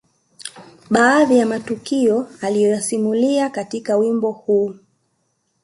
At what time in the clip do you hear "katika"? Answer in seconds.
3.49-3.97